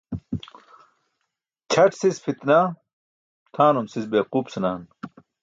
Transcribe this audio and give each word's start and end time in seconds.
Ćʰať 1.71 1.91
sis 1.99 2.17
pʰitnah, 2.23 2.65
tʰanum 3.53 3.85
sis 3.93 4.05
beequup 4.11 4.45
senaan. 4.53 4.81